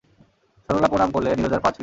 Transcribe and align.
সরলা 0.69 0.87
প্রণাম 0.87 1.09
করলে 1.11 1.29
নীরজার 1.37 1.61
পা 1.63 1.69
ছুঁয়ে। 1.69 1.79